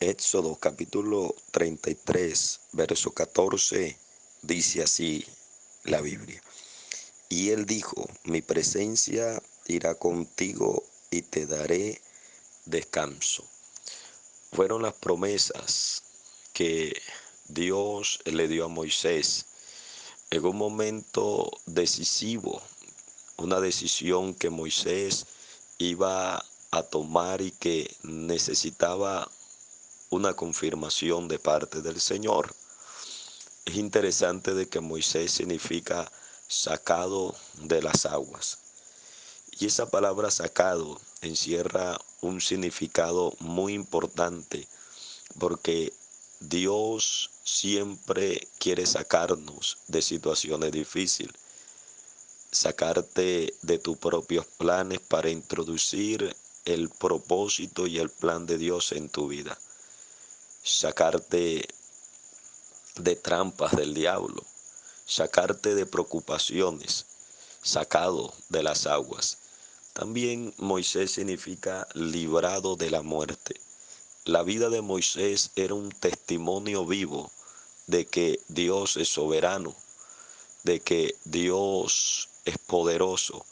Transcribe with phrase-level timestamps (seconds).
[0.00, 3.96] Éxodo capítulo 33, verso 14,
[4.42, 5.24] dice así
[5.84, 6.42] la Biblia.
[7.28, 12.00] Y él dijo, mi presencia irá contigo y te daré
[12.66, 13.44] descanso.
[14.52, 16.02] Fueron las promesas
[16.52, 17.00] que
[17.48, 19.46] Dios le dio a Moisés
[20.30, 22.60] en un momento decisivo,
[23.36, 25.26] una decisión que Moisés
[25.78, 29.30] iba a tomar y que necesitaba
[30.14, 32.54] una confirmación de parte del Señor.
[33.64, 36.08] Es interesante de que Moisés significa
[36.46, 38.58] sacado de las aguas.
[39.58, 44.68] Y esa palabra sacado encierra un significado muy importante
[45.40, 45.92] porque
[46.38, 51.34] Dios siempre quiere sacarnos de situaciones difíciles,
[52.52, 59.08] sacarte de tus propios planes para introducir el propósito y el plan de Dios en
[59.08, 59.58] tu vida
[60.66, 61.68] sacarte
[62.96, 64.42] de trampas del diablo,
[65.04, 67.04] sacarte de preocupaciones,
[67.62, 69.36] sacado de las aguas.
[69.92, 73.60] También Moisés significa librado de la muerte.
[74.24, 77.30] La vida de Moisés era un testimonio vivo
[77.86, 79.76] de que Dios es soberano,
[80.62, 83.44] de que Dios es poderoso,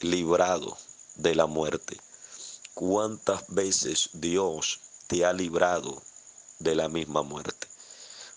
[0.00, 0.78] librado
[1.16, 2.00] de la muerte.
[2.72, 6.02] ¿Cuántas veces Dios te ha librado
[6.58, 7.66] de la misma muerte.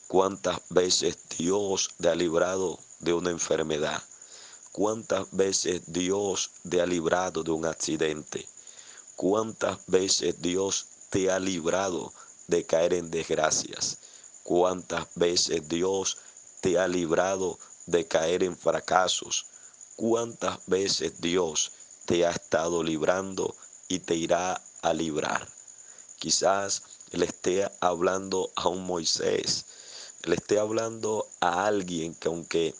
[0.07, 4.01] ¿Cuántas veces Dios te ha librado de una enfermedad?
[4.71, 8.47] ¿Cuántas veces Dios te ha librado de un accidente?
[9.15, 12.13] ¿Cuántas veces Dios te ha librado
[12.47, 13.97] de caer en desgracias?
[14.43, 16.17] ¿Cuántas veces Dios
[16.61, 19.47] te ha librado de caer en fracasos?
[19.95, 21.71] ¿Cuántas veces Dios
[22.05, 23.55] te ha estado librando
[23.87, 25.47] y te irá a librar?
[26.19, 29.65] Quizás le esté hablando a un Moisés,
[30.23, 32.75] le esté hablando a alguien que aunque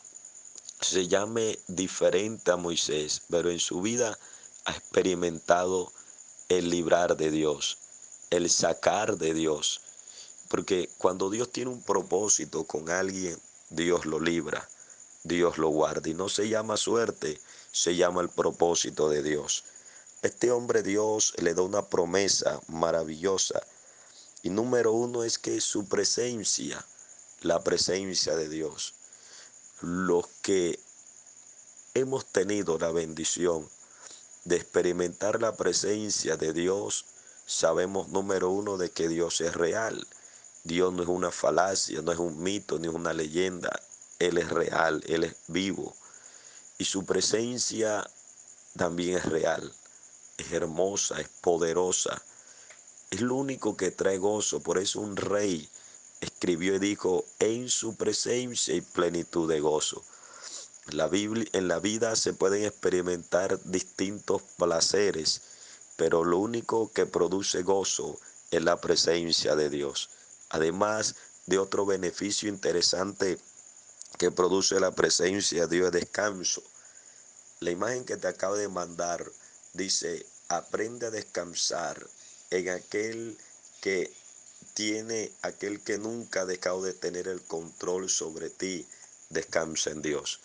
[0.82, 4.18] se llame diferente a Moisés, pero en su vida
[4.66, 5.92] ha experimentado
[6.50, 7.78] el librar de Dios,
[8.30, 9.82] el sacar de Dios.
[10.50, 13.38] Porque cuando Dios tiene un propósito con alguien,
[13.70, 14.70] Dios lo libra,
[15.24, 16.10] Dios lo guarda.
[16.10, 17.40] Y no se llama suerte,
[17.72, 19.64] se llama el propósito de Dios.
[20.22, 23.62] Este hombre Dios le da una promesa maravillosa
[24.44, 26.84] y número uno es que su presencia,
[27.42, 28.94] la presencia de Dios,
[29.82, 30.80] los que
[31.96, 33.68] hemos tenido la bendición
[34.46, 37.06] de experimentar la presencia de Dios,
[37.46, 40.08] sabemos número uno de que Dios es real.
[40.64, 43.82] Dios no es una falacia, no es un mito, ni una leyenda.
[44.20, 45.96] Él es real, Él es vivo.
[46.78, 48.08] Y su presencia
[48.76, 49.74] también es real,
[50.38, 52.22] es hermosa, es poderosa
[53.12, 54.62] es lo único que trae gozo.
[54.62, 55.70] Por eso un rey
[56.22, 60.04] escribió y dijo, en su presencia y plenitud de gozo.
[60.88, 65.42] La Biblia, en la vida se pueden experimentar distintos placeres,
[65.96, 68.20] pero lo único que produce gozo
[68.52, 70.10] es la presencia de Dios.
[70.50, 71.16] Además
[71.46, 73.38] de otro beneficio interesante
[74.18, 76.64] que produce la presencia de Dios es descanso.
[77.60, 79.30] La imagen que te acabo de mandar
[79.74, 82.08] dice, aprende a descansar
[82.50, 83.38] en aquel
[83.82, 84.12] que
[84.74, 88.88] tiene, aquel que nunca ha dejado de tener el control sobre ti,
[89.30, 90.40] descansa en Dios.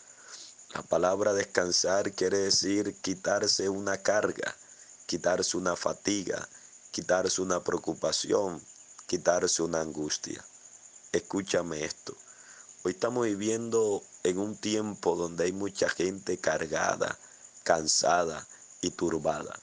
[0.75, 4.57] La palabra descansar quiere decir quitarse una carga,
[5.07, 6.49] quitarse una fatiga,
[6.91, 8.63] quitarse una preocupación,
[9.07, 10.43] quitarse una angustia.
[11.13, 12.17] Escúchame esto.
[12.85, 17.19] Hoy estamos viviendo en un tiempo donde hay mucha gente cargada,
[17.65, 18.47] cansada
[18.81, 19.59] y turbada.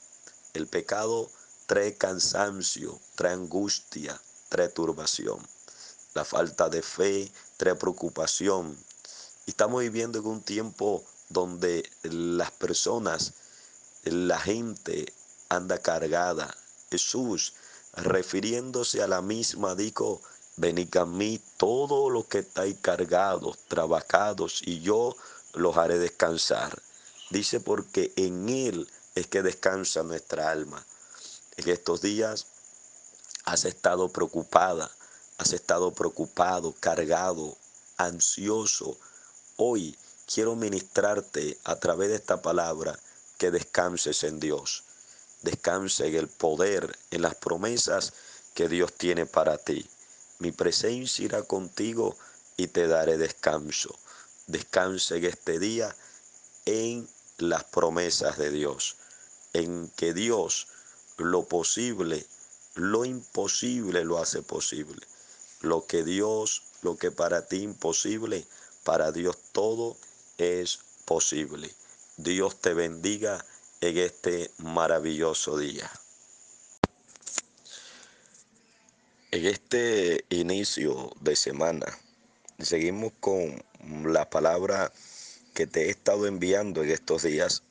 [0.54, 1.28] El pecado
[1.70, 5.38] trae cansancio, trae angustia, trae turbación.
[6.14, 8.76] La falta de fe trae preocupación.
[9.46, 13.34] estamos viviendo en un tiempo donde las personas,
[14.02, 15.14] la gente
[15.48, 16.52] anda cargada.
[16.90, 17.54] Jesús,
[17.92, 20.20] refiriéndose a la misma, dijo,
[20.56, 25.14] venid a mí todos los que estáis cargados, trabajados, y yo
[25.54, 26.82] los haré descansar.
[27.30, 30.84] Dice porque en Él es que descansa nuestra alma
[31.60, 32.46] en estos días
[33.44, 34.90] has estado preocupada,
[35.38, 37.56] has estado preocupado, cargado,
[37.96, 38.96] ansioso.
[39.56, 39.96] Hoy
[40.26, 42.98] quiero ministrarte a través de esta palabra
[43.38, 44.84] que descanses en Dios.
[45.42, 48.12] Descanse en el poder, en las promesas
[48.54, 49.88] que Dios tiene para ti.
[50.38, 52.16] Mi presencia irá contigo
[52.56, 53.94] y te daré descanso.
[54.46, 55.94] Descanse en este día
[56.64, 57.08] en
[57.38, 58.96] las promesas de Dios,
[59.52, 60.66] en que Dios
[61.20, 62.26] lo posible
[62.74, 65.06] lo imposible lo hace posible.
[65.60, 68.46] Lo que Dios, lo que para ti imposible,
[68.84, 69.96] para Dios todo
[70.38, 71.70] es posible.
[72.16, 73.44] Dios te bendiga
[73.80, 75.90] en este maravilloso día.
[79.32, 81.86] En este inicio de semana,
[82.58, 83.62] seguimos con
[84.04, 84.92] la palabra
[85.54, 87.62] que te he estado enviando en estos días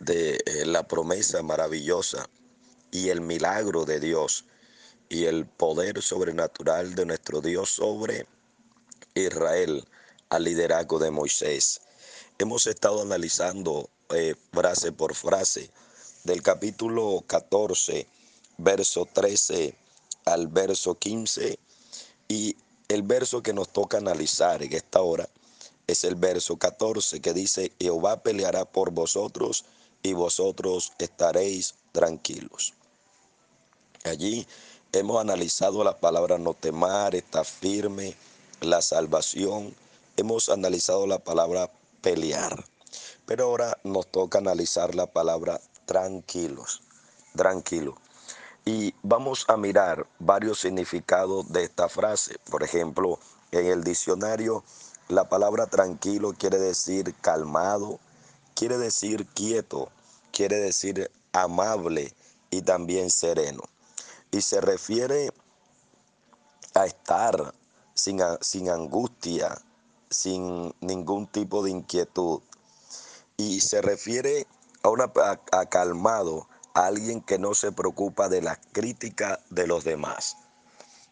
[0.00, 2.28] de eh, la promesa maravillosa
[2.90, 4.44] y el milagro de Dios
[5.08, 8.26] y el poder sobrenatural de nuestro Dios sobre
[9.14, 9.86] Israel
[10.28, 11.80] al liderazgo de Moisés.
[12.38, 15.70] Hemos estado analizando eh, frase por frase
[16.24, 18.06] del capítulo 14,
[18.58, 19.74] verso 13
[20.24, 21.58] al verso 15
[22.28, 22.56] y
[22.88, 25.28] el verso que nos toca analizar en esta hora
[25.86, 29.64] es el verso 14 que dice, Jehová peleará por vosotros
[30.02, 32.74] y vosotros estaréis tranquilos.
[34.04, 34.46] Allí
[34.92, 38.16] hemos analizado la palabra no temar, está firme,
[38.60, 39.74] la salvación.
[40.16, 42.64] Hemos analizado la palabra pelear.
[43.26, 46.82] Pero ahora nos toca analizar la palabra tranquilos,
[47.36, 47.96] tranquilo.
[48.64, 52.36] Y vamos a mirar varios significados de esta frase.
[52.50, 53.18] Por ejemplo,
[53.50, 54.64] en el diccionario,
[55.08, 57.98] la palabra tranquilo quiere decir calmado,
[58.58, 59.88] quiere decir quieto,
[60.32, 62.12] quiere decir amable
[62.50, 63.62] y también sereno.
[64.32, 65.30] Y se refiere
[66.74, 67.54] a estar
[67.94, 69.62] sin, sin angustia,
[70.10, 72.40] sin ningún tipo de inquietud.
[73.36, 74.48] Y se refiere
[74.82, 75.12] a, una,
[75.52, 80.36] a, calmado, a alguien que no se preocupa de la crítica de los demás.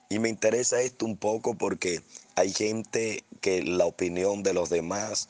[0.08, 2.02] Y me interesa esto un poco porque
[2.34, 5.28] hay gente que la opinión de los demás,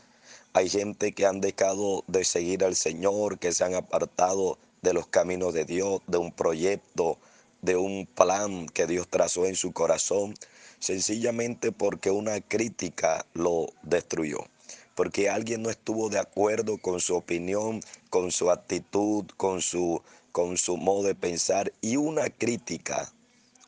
[0.56, 5.06] hay gente que han dejado de seguir al Señor, que se han apartado de los
[5.06, 7.18] caminos de Dios, de un proyecto,
[7.60, 10.34] de un plan que Dios trazó en su corazón,
[10.78, 14.46] sencillamente porque una crítica lo destruyó,
[14.94, 20.00] porque alguien no estuvo de acuerdo con su opinión, con su actitud, con su,
[20.32, 23.12] con su modo de pensar y una crítica,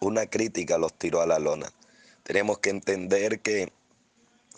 [0.00, 1.70] una crítica los tiró a la lona.
[2.23, 3.75] Tenemos que entender que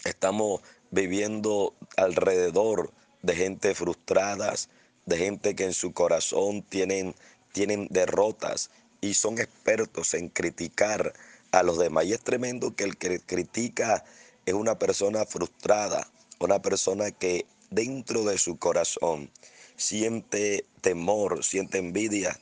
[0.04, 0.60] estamos
[0.90, 2.92] viviendo alrededor
[3.22, 4.68] de gente frustradas,
[5.06, 7.14] de gente que en su corazón tienen,
[7.52, 8.70] tienen derrotas
[9.00, 11.12] y son expertos en criticar
[11.52, 12.04] a los demás.
[12.06, 14.04] Y es tremendo que el que critica
[14.46, 16.06] es una persona frustrada,
[16.38, 19.30] una persona que dentro de su corazón
[19.76, 22.38] siente temor, siente envidia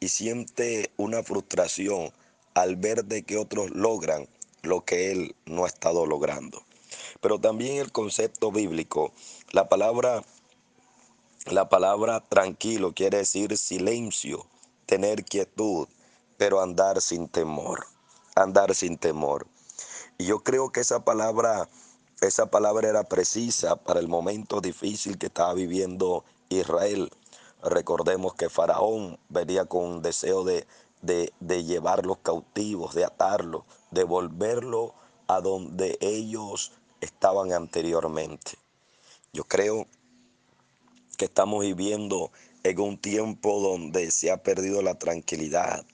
[0.00, 2.12] y siente una frustración
[2.54, 4.28] al ver de que otros logran
[4.62, 6.63] lo que él no ha estado logrando.
[7.24, 9.10] Pero también el concepto bíblico,
[9.50, 10.22] la palabra
[11.46, 14.44] la palabra tranquilo quiere decir silencio,
[14.84, 15.88] tener quietud,
[16.36, 17.86] pero andar sin temor,
[18.34, 19.46] andar sin temor.
[20.18, 21.70] Y yo creo que esa palabra
[22.20, 27.10] esa palabra era precisa para el momento difícil que estaba viviendo Israel.
[27.62, 30.66] Recordemos que Faraón venía con un deseo de,
[31.00, 34.92] de, de llevarlos cautivos, de atarlos, de volverlos
[35.26, 36.72] a donde ellos
[37.04, 38.52] estaban anteriormente.
[39.32, 39.86] Yo creo
[41.16, 45.84] que estamos viviendo en un tiempo donde se ha perdido la tranquilidad.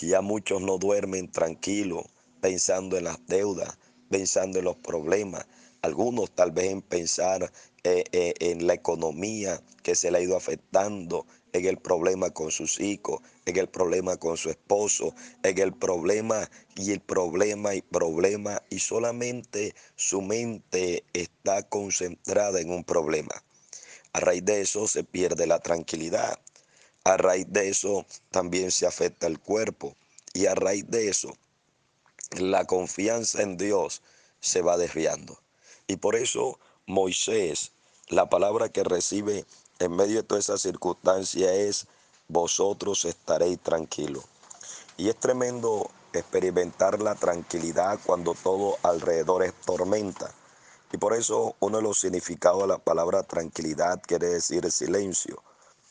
[0.00, 2.04] Ya muchos no duermen tranquilos
[2.40, 3.78] pensando en las deudas,
[4.10, 5.46] pensando en los problemas.
[5.82, 7.52] Algunos tal vez en pensar
[7.84, 12.50] eh, eh, en la economía que se le ha ido afectando, en el problema con
[12.50, 17.82] sus hijos, en el problema con su esposo, en el problema y el problema y
[17.82, 23.42] problema y solamente su mente está concentrada en un problema.
[24.12, 26.38] A raíz de eso se pierde la tranquilidad.
[27.04, 29.96] A raíz de eso también se afecta el cuerpo.
[30.32, 31.36] Y a raíz de eso
[32.38, 34.02] la confianza en Dios
[34.40, 35.40] se va desviando.
[35.86, 37.72] Y por eso Moisés,
[38.08, 39.44] la palabra que recibe
[39.80, 41.86] en medio de toda esa circunstancia es,
[42.28, 44.24] vosotros estaréis tranquilos.
[44.98, 50.30] Y es tremendo experimentar la tranquilidad cuando todo alrededor es tormenta.
[50.92, 55.42] Y por eso uno de los significados de la palabra tranquilidad quiere decir silencio.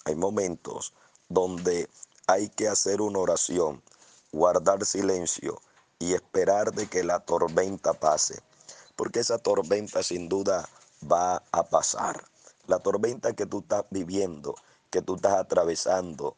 [0.06, 0.94] Hay momentos
[1.28, 1.90] donde
[2.28, 3.82] hay que hacer una oración,
[4.32, 5.60] guardar silencio
[5.98, 8.40] y esperar de que la tormenta pase.
[8.96, 10.70] Porque esa tormenta sin duda
[11.12, 12.24] va a pasar.
[12.70, 14.54] La tormenta que tú estás viviendo,
[14.92, 16.38] que tú estás atravesando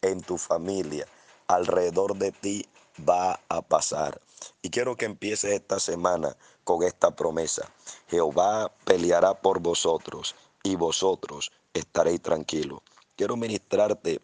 [0.00, 1.06] en tu familia,
[1.46, 2.66] alrededor de ti,
[3.08, 4.20] va a pasar.
[4.60, 7.70] Y quiero que empieces esta semana con esta promesa.
[8.08, 12.80] Jehová peleará por vosotros y vosotros estaréis tranquilos.
[13.14, 14.20] Quiero ministrarte,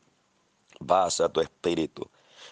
[0.80, 2.10] vas a tu espíritu.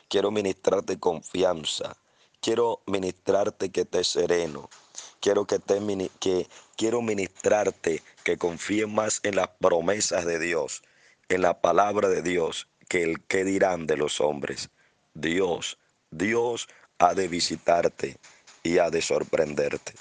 [0.09, 1.97] quiero ministrarte confianza,
[2.41, 4.71] quiero ministrarte que te sereno,
[5.21, 5.81] quiero que te
[6.21, 10.83] que quiero ministrarte que confíe más en las promesas de Dios,
[11.29, 14.71] en la palabra de Dios, que el que dirán de los hombres.
[15.15, 15.79] Dios,
[16.11, 16.69] Dios
[16.99, 18.19] ha de visitarte
[18.63, 19.95] y ha de sorprenderte.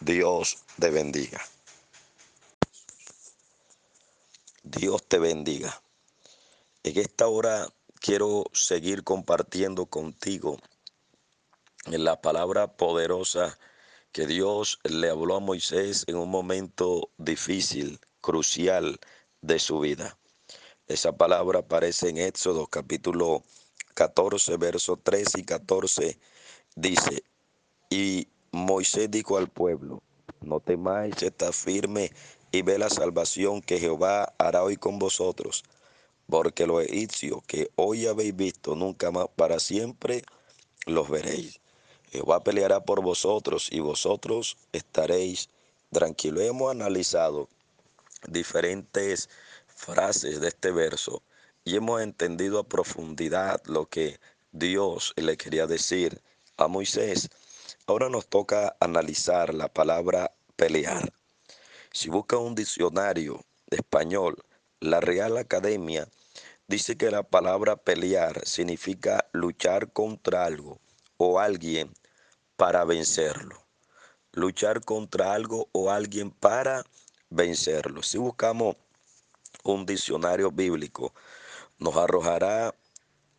[0.00, 1.40] Dios te bendiga.
[4.62, 5.80] Dios te bendiga.
[6.82, 7.68] En esta hora
[8.00, 10.58] quiero seguir compartiendo contigo
[11.86, 13.58] en la palabra poderosa
[14.14, 19.00] que Dios le habló a Moisés en un momento difícil, crucial
[19.42, 20.16] de su vida.
[20.86, 23.42] Esa palabra aparece en Éxodo capítulo
[23.94, 26.18] 14, verso 3 y 14.
[26.76, 27.24] Dice,
[27.90, 30.00] y Moisés dijo al pueblo,
[30.40, 32.12] no temáis, está firme
[32.52, 35.64] y ve la salvación que Jehová hará hoy con vosotros,
[36.28, 40.22] porque los egipcios que hoy habéis visto nunca más para siempre
[40.86, 41.63] los veréis.
[42.14, 45.48] Jehová peleará por vosotros y vosotros estaréis
[45.90, 46.44] tranquilos.
[46.44, 47.48] Hemos analizado
[48.28, 49.28] diferentes
[49.66, 51.24] frases de este verso
[51.64, 54.20] y hemos entendido a profundidad lo que
[54.52, 56.22] Dios le quería decir
[56.56, 57.30] a Moisés.
[57.88, 61.12] Ahora nos toca analizar la palabra pelear.
[61.90, 64.36] Si busca un diccionario de español,
[64.78, 66.06] la Real Academia
[66.68, 70.78] dice que la palabra pelear significa luchar contra algo
[71.16, 71.92] o alguien
[72.56, 73.62] para vencerlo.
[74.32, 76.84] Luchar contra algo o alguien para
[77.30, 78.02] vencerlo.
[78.02, 78.76] Si buscamos
[79.62, 81.14] un diccionario bíblico,
[81.78, 82.74] nos arrojará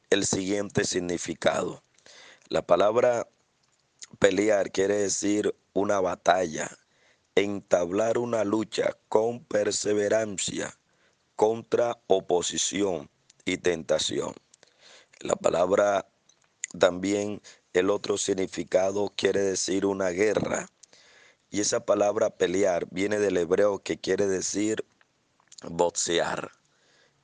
[0.10, 1.82] el siguiente significado.
[2.48, 3.28] La palabra
[4.20, 6.70] pelear quiere decir una batalla,
[7.36, 10.78] entablar una lucha con perseverancia
[11.36, 13.10] contra oposición
[13.44, 14.34] y tentación.
[15.20, 16.08] La palabra
[16.78, 17.42] también
[17.80, 20.70] el otro significado quiere decir una guerra.
[21.50, 24.86] Y esa palabra pelear viene del hebreo que quiere decir
[25.64, 26.52] boxear.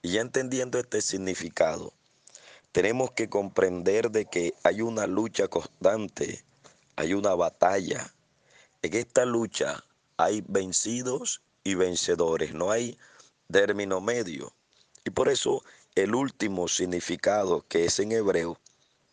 [0.01, 1.93] Y ya entendiendo este significado,
[2.73, 6.43] tenemos que comprender de que hay una lucha constante,
[6.97, 8.13] hay una batalla.
[8.81, 9.85] En esta lucha
[10.17, 12.97] hay vencidos y vencedores, no hay
[13.49, 14.53] término medio.
[15.05, 15.63] Y por eso
[15.95, 18.59] el último significado que es en hebreo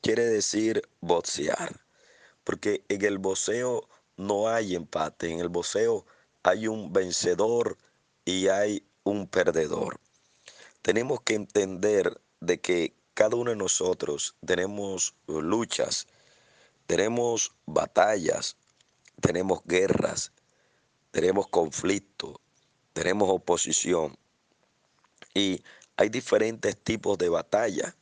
[0.09, 1.83] quiere decir boxear,
[2.43, 3.87] porque en el boxeo
[4.17, 6.07] no hay empate, en el boxeo
[6.43, 7.77] hay un vencedor
[8.25, 10.00] y hay un perdedor.
[10.81, 16.07] Tenemos que entender de que cada uno de nosotros tenemos luchas,
[16.87, 18.57] tenemos batallas,
[19.21, 20.33] tenemos guerras,
[21.11, 22.41] tenemos conflicto,
[22.95, 24.17] tenemos oposición
[25.35, 25.62] y
[25.99, 27.95] hay diferentes tipos de batalla.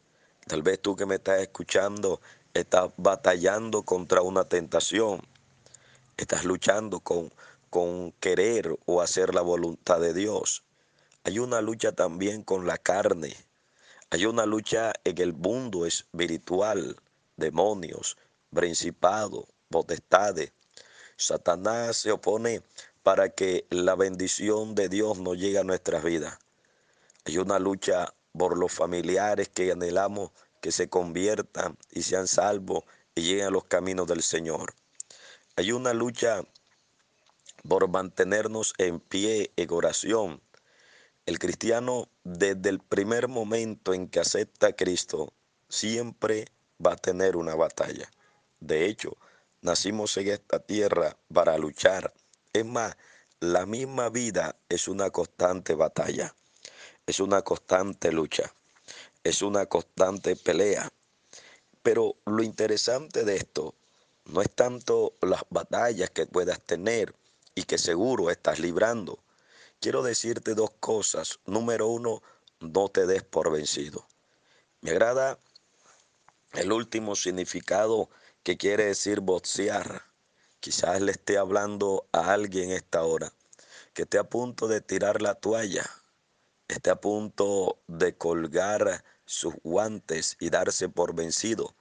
[0.46, 2.20] Tal vez tú que me estás escuchando
[2.54, 5.20] estás batallando contra una tentación.
[6.16, 7.32] Estás luchando con,
[7.68, 10.62] con querer o hacer la voluntad de Dios.
[11.24, 13.34] Hay una lucha también con la carne.
[14.10, 16.96] Hay una lucha en el mundo espiritual,
[17.36, 18.16] demonios,
[18.54, 20.52] principados, potestades.
[21.16, 22.62] Satanás se opone
[23.02, 26.38] para que la bendición de Dios no llegue a nuestras vidas.
[27.24, 33.22] Hay una lucha por los familiares que anhelamos que se conviertan y sean salvos y
[33.22, 34.74] lleguen a los caminos del Señor.
[35.56, 36.42] Hay una lucha
[37.66, 40.42] por mantenernos en pie en oración.
[41.24, 45.32] El cristiano desde el primer momento en que acepta a Cristo
[45.68, 46.46] siempre
[46.84, 48.10] va a tener una batalla.
[48.60, 49.16] De hecho,
[49.62, 52.12] nacimos en esta tierra para luchar.
[52.52, 52.96] Es más,
[53.40, 56.34] la misma vida es una constante batalla
[57.06, 58.52] es una constante lucha,
[59.22, 60.90] es una constante pelea.
[61.82, 63.74] Pero lo interesante de esto
[64.24, 67.14] no es tanto las batallas que puedas tener
[67.54, 69.20] y que seguro estás librando.
[69.80, 71.38] Quiero decirte dos cosas.
[71.46, 72.22] Número uno,
[72.60, 74.06] no te des por vencido.
[74.80, 75.38] Me agrada
[76.54, 78.08] el último significado
[78.42, 80.04] que quiere decir boxear.
[80.60, 83.32] Quizás le esté hablando a alguien esta hora
[83.94, 85.88] que esté a punto de tirar la toalla,
[86.68, 91.74] esté a punto de colgar sus guantes y darse por vencido,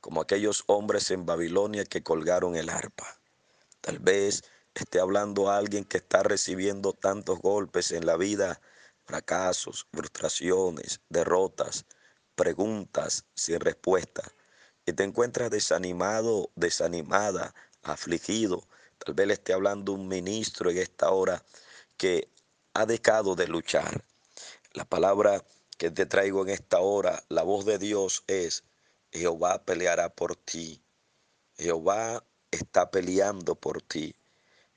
[0.00, 3.18] como aquellos hombres en Babilonia que colgaron el arpa.
[3.80, 4.42] Tal vez
[4.74, 8.60] esté hablando alguien que está recibiendo tantos golpes en la vida,
[9.04, 11.84] fracasos, frustraciones, derrotas,
[12.34, 14.22] preguntas sin respuesta,
[14.86, 18.66] y te encuentras desanimado, desanimada, afligido.
[18.98, 21.42] Tal vez le esté hablando un ministro en esta hora
[21.96, 22.28] que
[22.74, 24.04] ha dejado de luchar,
[24.72, 25.44] la palabra
[25.78, 28.64] que te traigo en esta hora, la voz de Dios es,
[29.12, 30.80] Jehová peleará por ti.
[31.56, 34.14] Jehová está peleando por ti.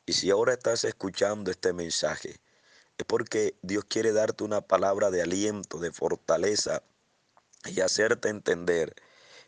[0.05, 2.39] Y si ahora estás escuchando este mensaje,
[2.97, 6.83] es porque Dios quiere darte una palabra de aliento, de fortaleza
[7.65, 8.95] y hacerte entender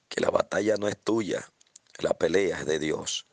[0.09, 1.51] que la batalla no es tuya,
[1.99, 3.25] la pelea es de Dios.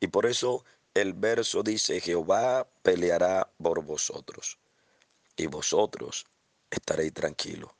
[0.00, 4.58] Y por eso el verso dice, Jehová peleará por vosotros
[5.36, 6.26] y vosotros
[6.76, 7.70] estaréis tranquilos.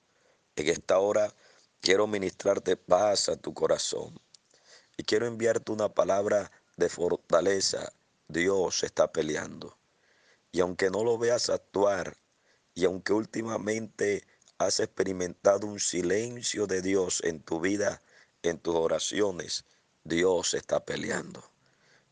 [0.57, 1.33] En esta hora
[1.81, 4.19] quiero ministrarte paz a tu corazón
[4.97, 7.93] y quiero enviarte una palabra de fortaleza.
[8.29, 9.77] Dios está peleando.
[10.51, 12.17] Y aunque no lo veas actuar,
[12.75, 14.27] y aunque últimamente
[14.59, 18.03] has experimentado un silencio de Dios en tu vida,
[18.43, 19.65] en tus oraciones,
[20.05, 21.43] Dios está peleando.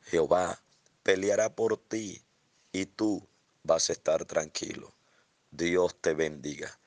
[0.03, 0.61] Jehová
[1.03, 2.23] peleará por ti
[2.73, 3.27] y tú
[3.63, 4.94] vas a estar tranquilo.
[5.57, 6.79] Dios te bendiga.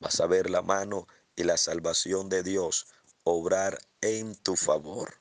[0.00, 1.06] Vas a ver la mano
[1.36, 2.86] y la salvación de Dios
[3.22, 5.14] obrar en tu favor.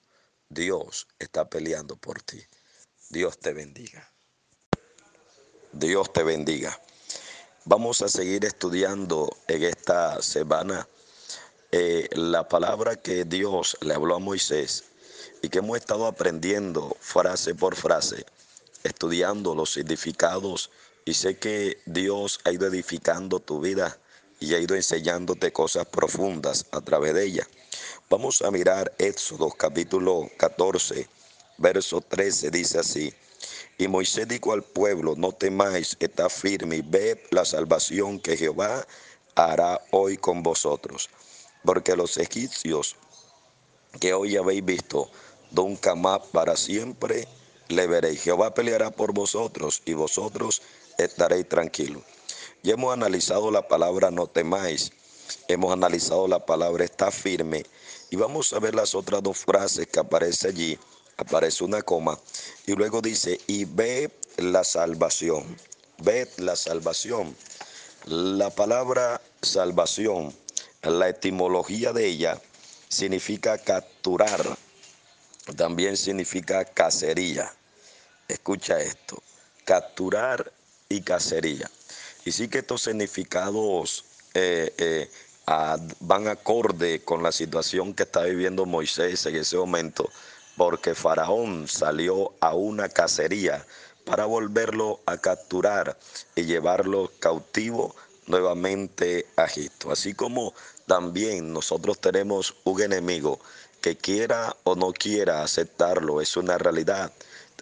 [0.50, 2.42] Dios está peleando por ti.
[3.10, 4.12] Dios te bendiga.
[5.72, 6.80] Dios te bendiga.
[7.66, 10.88] Vamos a seguir estudiando en esta semana
[11.72, 14.86] eh, la palabra que Dios le habló a Moisés
[15.44, 18.26] y que hemos estado aprendiendo frase por frase,
[18.84, 20.72] estudiando los significados
[21.06, 24.00] y sé que Dios ha ido edificando tu vida
[24.40, 27.48] y ha ido enseñándote cosas profundas a través de ella.
[28.10, 31.08] Vamos a mirar Éxodo capítulo 14,
[31.60, 33.14] verso 13, dice así.
[33.78, 38.88] Y Moisés dijo al pueblo, no temáis, está firme y ved la salvación que Jehová
[39.36, 41.10] hará hoy con vosotros.
[41.64, 42.96] Porque los egipcios
[44.00, 45.12] que hoy habéis visto,
[45.52, 47.28] nunca más para siempre
[47.68, 48.24] le veréis.
[48.24, 50.62] Jehová peleará por vosotros y vosotros
[50.98, 52.04] estaréis tranquilos.
[52.64, 54.92] Ya hemos analizado la palabra no temáis,
[55.48, 57.66] hemos analizado la palabra está firme
[58.10, 60.80] y vamos a ver las otras dos frases que aparece allí
[61.18, 62.20] aparece una coma
[62.66, 65.58] y luego dice, y ve la salvación,
[66.00, 67.36] ve la salvación.
[68.06, 70.36] La palabra salvación,
[70.82, 72.42] la etimología de ella
[72.90, 74.58] significa capturar,
[75.56, 77.52] también significa cacería.
[78.28, 79.22] Escucha esto,
[79.64, 80.52] capturar
[80.90, 81.70] y cacería.
[82.26, 85.10] Y sí que estos significados eh, eh,
[86.00, 90.10] van acorde con la situación que está viviendo Moisés en ese momento
[90.58, 93.66] porque Faraón salió a una cacería
[94.06, 95.98] para volverlo a capturar
[96.36, 97.96] y llevarlo cautivo
[98.28, 99.92] nuevamente a Egipto.
[99.92, 100.54] Así como
[100.88, 103.40] también nosotros tenemos un enemigo
[103.82, 107.12] que quiera o no quiera aceptarlo, es una realidad.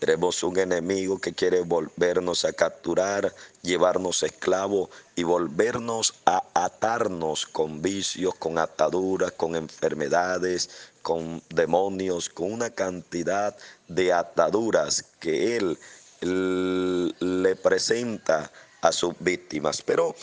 [0.03, 7.81] Tenemos un enemigo que quiere volvernos a capturar, llevarnos esclavos y volvernos a atarnos con
[7.81, 10.69] vicios, con ataduras, con enfermedades,
[11.01, 13.55] con demonios, con una cantidad
[13.87, 15.79] de ataduras que él,
[16.19, 19.81] le presenta a sus víctimas.
[19.81, 20.17] Pero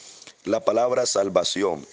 [0.45, 1.87] la palabra salvación,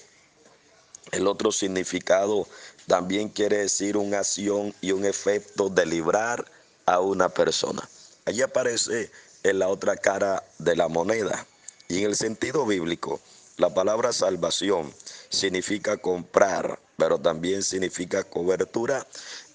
[1.13, 2.50] el otro significado
[2.86, 6.57] también quiere decir una acción y un efecto de librar
[6.88, 7.88] a una persona.
[8.26, 9.12] Allí aparece
[9.43, 11.45] en la otra cara de la moneda.
[11.88, 13.21] Y en el sentido bíblico,
[13.58, 14.93] la palabra salvación
[15.30, 19.06] significa comprar, pero también significa cobertura.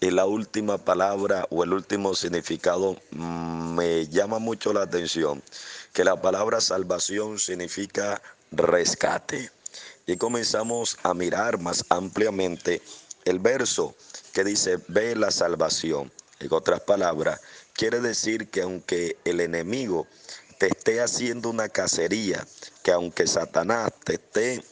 [0.00, 5.42] Y la última palabra o el último significado mm, me llama mucho la atención,
[5.92, 9.50] que la palabra salvación significa rescate.
[10.06, 12.82] Y comenzamos a mirar más ampliamente
[13.24, 13.94] el verso
[14.32, 16.10] que dice, ve la salvación.
[16.42, 17.40] En otras palabras,
[17.72, 20.08] quiere decir que aunque el enemigo
[20.58, 22.44] te esté haciendo una cacería,
[22.82, 24.64] que aunque Satanás te esté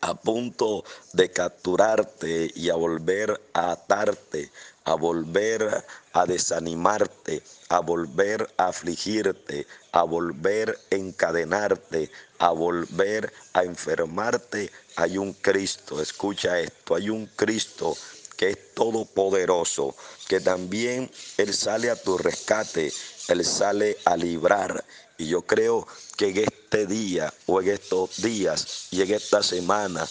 [0.00, 4.52] a punto de capturarte y a volver a atarte,
[4.84, 13.64] a volver a desanimarte, a volver a afligirte, a volver a encadenarte, a volver a
[13.64, 17.96] enfermarte, hay un Cristo, escucha esto, hay un Cristo
[18.36, 19.96] que es todopoderoso,
[20.28, 22.92] que también Él sale a tu rescate,
[23.28, 24.84] Él sale a librar.
[25.18, 30.06] Y yo creo que en este día o en estos días y en esta semana,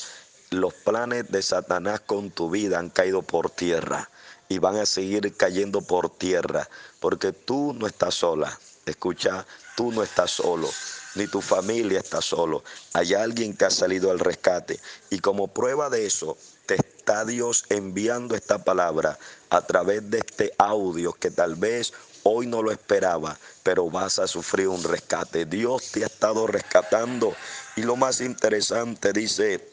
[0.50, 4.10] los planes de Satanás con tu vida han caído por tierra
[4.48, 8.58] y van a seguir cayendo por tierra, porque tú no estás sola.
[8.86, 10.70] Escucha, tú no estás solo,
[11.16, 12.64] ni tu familia está solo.
[12.94, 14.80] Hay alguien que ha salido al rescate.
[15.10, 16.38] Y como prueba de eso,
[17.06, 19.20] está Dios enviando esta palabra
[19.52, 24.26] a través de este audio que tal vez hoy no lo esperaba, pero vas a
[24.26, 25.46] sufrir un rescate.
[25.46, 27.36] Dios te ha estado rescatando.
[27.76, 29.70] Y lo más interesante dice,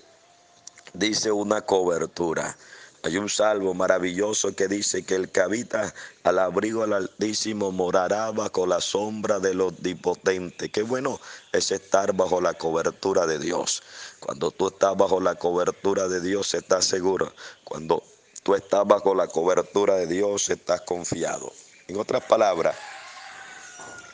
[0.92, 2.54] dice una cobertura.
[3.04, 8.30] Hay un salvo maravilloso que dice que el que habita al abrigo del Altísimo morará
[8.30, 10.70] bajo la sombra del Omnipotente.
[10.70, 13.82] Qué bueno es estar bajo la cobertura de Dios.
[14.20, 17.32] Cuando tú estás bajo la cobertura de Dios, estás seguro.
[17.64, 18.04] Cuando
[18.44, 21.52] tú estás bajo la cobertura de Dios, estás confiado.
[21.88, 22.76] En otras palabras,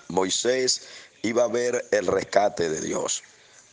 [0.09, 0.89] Moisés
[1.21, 3.23] iba a ver el rescate de Dios.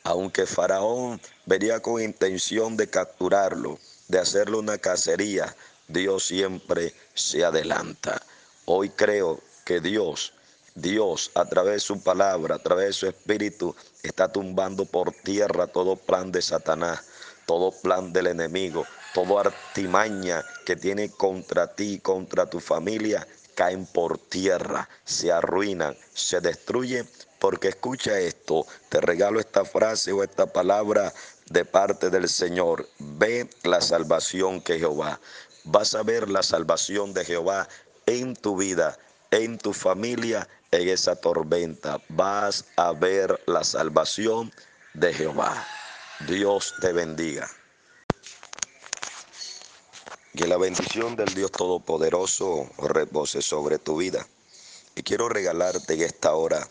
[0.04, 5.56] Aunque Faraón venía con intención de capturarlo, de hacerle una cacería,
[5.88, 8.22] Dios siempre se adelanta.
[8.66, 10.34] Hoy creo que Dios,
[10.76, 15.68] Dios a través de su palabra, a través de su espíritu, está tumbando por tierra
[15.68, 17.04] todo plan de Satanás,
[17.46, 24.18] todo plan del enemigo, toda artimaña que tiene contra ti, contra tu familia, caen por
[24.18, 27.08] tierra, se arruinan, se destruyen.
[27.40, 31.14] Porque escucha esto, te regalo esta frase o esta palabra
[31.46, 32.88] de parte del Señor.
[33.00, 35.20] Ve la salvación que Jehová.
[35.64, 37.68] Vas a ver la salvación de Jehová
[38.06, 38.98] en tu vida,
[39.32, 42.02] en tu familia, en esa tormenta.
[42.10, 44.54] Vas a ver la salvación
[44.94, 45.66] de Jehová.
[46.28, 47.50] Dios te bendiga.
[50.36, 54.28] Que la bendición del Dios Todopoderoso repose sobre tu vida.
[54.96, 56.68] Y quiero regalarte en esta hora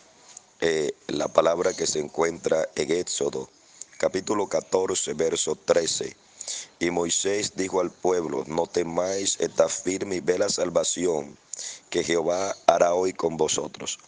[0.61, 3.51] eh, la palabra que se encuentra en Éxodo,
[4.05, 6.14] capítulo 14, verso 13.
[6.79, 11.38] Y Moisés dijo al pueblo, no temáis, está firme y ve la salvación
[11.88, 13.99] que Jehová hará hoy con vosotros.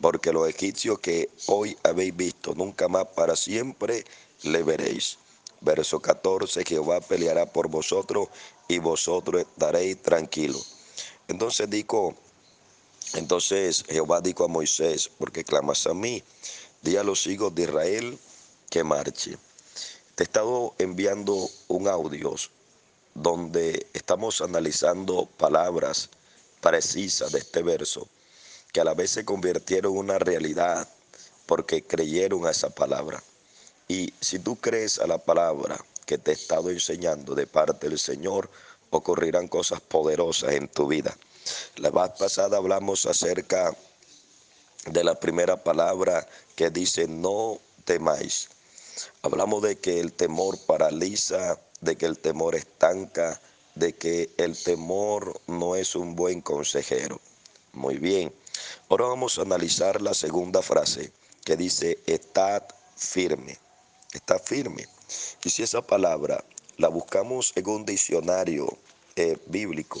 [0.00, 4.04] Porque los egipcios que hoy habéis visto, nunca más para siempre
[4.44, 5.18] le veréis.
[5.60, 8.28] Verso 14, Jehová peleará por vosotros
[8.68, 10.76] y vosotros estaréis tranquilos.
[11.26, 12.14] Entonces dijo,
[13.14, 16.22] entonces Jehová dijo a Moisés, porque clamas a mí,
[16.82, 18.16] di a los hijos de Israel
[18.70, 19.36] que marche.
[20.14, 22.36] Te he estado enviando un audio
[23.14, 26.08] donde estamos analizando palabras
[26.60, 28.08] precisas de este verso
[28.72, 30.88] que a la vez se convirtieron en una realidad
[31.46, 33.20] porque creyeron a esa palabra.
[33.88, 37.98] Y si tú crees a la palabra que te he estado enseñando de parte del
[37.98, 38.48] Señor,
[38.90, 41.16] ocurrirán cosas poderosas en tu vida.
[41.76, 43.74] La vez pasada hablamos acerca
[44.86, 48.48] de la primera palabra que dice no temáis.
[49.22, 53.40] Hablamos de que el temor paraliza, de que el temor estanca,
[53.74, 57.20] de que el temor no es un buen consejero.
[57.72, 58.32] Muy bien.
[58.88, 61.12] Ahora vamos a analizar la segunda frase
[61.44, 62.62] que dice, estad
[62.96, 63.58] firme
[64.12, 64.86] está firme.
[65.44, 66.44] Y si esa palabra
[66.76, 68.78] la buscamos en un diccionario
[69.16, 70.00] eh, bíblico,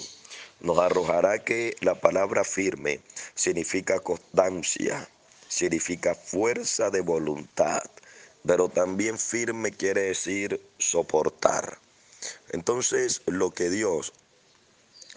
[0.60, 3.00] nos arrojará que la palabra firme
[3.34, 5.08] significa constancia,
[5.48, 7.82] significa fuerza de voluntad,
[8.46, 11.78] pero también firme quiere decir soportar.
[12.50, 14.12] Entonces lo que Dios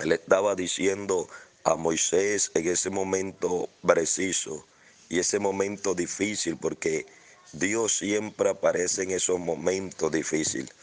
[0.03, 1.27] le estaba diciendo
[1.63, 4.65] a Moisés en ese momento preciso
[5.09, 7.05] y ese momento difícil, porque
[7.51, 10.73] Dios siempre aparece en esos momentos difíciles,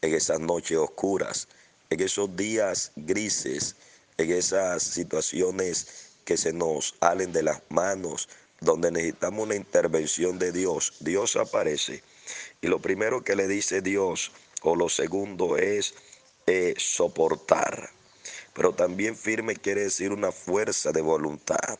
[0.00, 1.48] en esas noches oscuras,
[1.90, 3.74] en esos días grises,
[4.16, 8.28] en esas situaciones que se nos salen de las manos,
[8.60, 10.94] donde necesitamos una intervención de Dios.
[11.00, 12.02] Dios aparece.
[12.60, 15.94] Y lo primero que le dice Dios, o lo segundo, es
[16.46, 17.90] eh, soportar.
[18.54, 21.78] Pero también firme quiere decir una fuerza de voluntad.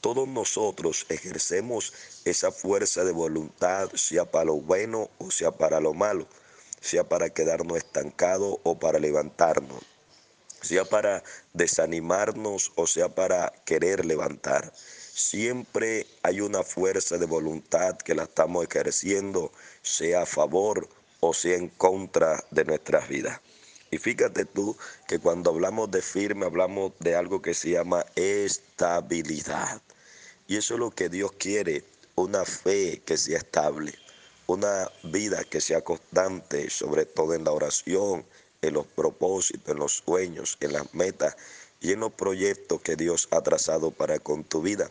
[0.00, 1.92] Todos nosotros ejercemos
[2.24, 6.26] esa fuerza de voluntad, sea para lo bueno o sea para lo malo,
[6.80, 9.82] sea para quedarnos estancados o para levantarnos,
[10.62, 14.72] sea para desanimarnos o sea para querer levantar.
[15.20, 19.52] Siempre hay una fuerza de voluntad que la estamos ejerciendo,
[19.82, 20.88] sea a favor
[21.20, 23.38] o sea en contra de nuestras vidas.
[23.90, 29.82] Y fíjate tú que cuando hablamos de firme, hablamos de algo que se llama estabilidad.
[30.48, 33.94] Y eso es lo que Dios quiere, una fe que sea estable,
[34.46, 38.24] una vida que sea constante, sobre todo en la oración,
[38.62, 41.36] en los propósitos, en los sueños, en las metas
[41.78, 44.90] y en los proyectos que Dios ha trazado para con tu vida.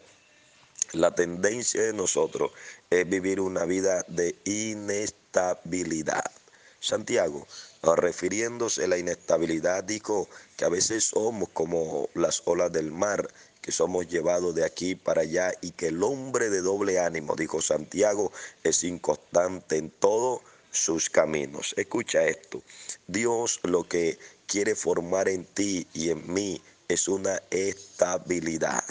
[0.93, 2.52] La tendencia de nosotros
[2.89, 6.32] es vivir una vida de inestabilidad.
[6.80, 7.45] Santiago,
[7.84, 13.30] refiriéndose a la inestabilidad, dijo que a veces somos como las olas del mar,
[13.62, 17.62] que somos llevados de aquí para allá y que el hombre de doble ánimo, dijo
[17.62, 18.32] Santiago,
[18.63, 21.73] es inconstante en todos sus caminos.
[21.78, 22.63] Escucha esto,
[23.08, 28.84] Dios lo que quiere formar en ti y en mí es una estabilidad,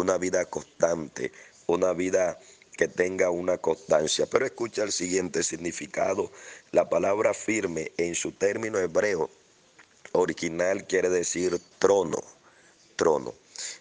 [0.00, 1.32] una vida constante,
[1.66, 2.38] una vida
[2.76, 4.26] que tenga una constancia.
[4.26, 6.30] Pero escucha el siguiente significado.
[6.72, 9.30] La palabra firme en su término hebreo
[10.12, 12.18] original quiere decir trono,
[12.96, 13.34] trono.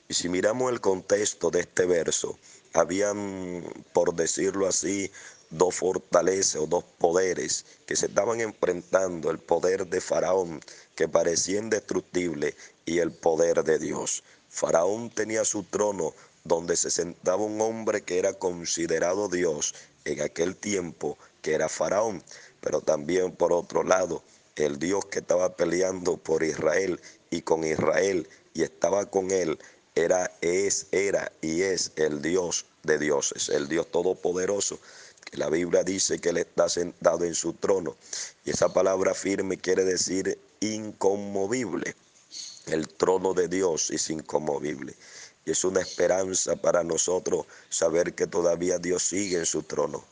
[0.07, 2.37] Y si miramos el contexto de este verso,
[2.73, 5.11] habían, por decirlo así,
[5.49, 10.61] dos fortalezas o dos poderes que se estaban enfrentando, el poder de Faraón,
[10.95, 14.23] que parecía indestructible, y el poder de Dios.
[14.55, 16.13] Faraón tenía su trono
[16.45, 22.23] donde se sentaba un hombre que era considerado Dios en aquel tiempo, que era Faraón,
[22.61, 24.23] pero también por otro lado,
[24.55, 29.59] el Dios que estaba peleando por Israel y con Israel y estaba con él,
[29.93, 34.79] era, es, era y es el Dios de dioses, el Dios todopoderoso,
[35.25, 37.97] que la Biblia dice que él está sentado en su trono.
[38.45, 41.93] Y esa palabra firme quiere decir inconmovible.
[42.65, 44.95] El trono de Dios es inconmovible.
[45.45, 50.03] Y es una esperanza para nosotros saber que todavía Dios sigue en su trono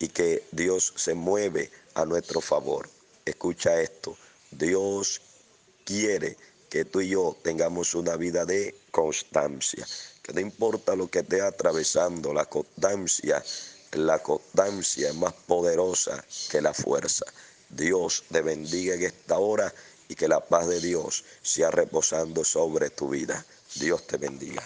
[0.00, 2.88] y que Dios se mueve a nuestro favor.
[3.24, 4.16] Escucha esto,
[4.50, 5.20] Dios
[5.84, 6.36] quiere
[6.68, 9.86] que tú y yo tengamos una vida de constancia,
[10.22, 13.44] que no importa lo que esté atravesando, la constancia,
[13.92, 17.26] la constancia es más poderosa que la fuerza.
[17.68, 19.72] Dios te bendiga en esta hora
[20.10, 23.46] y que la paz de Dios sea reposando sobre tu vida.
[23.76, 24.62] Dios te bendiga.